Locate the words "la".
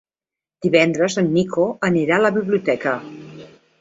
2.25-2.33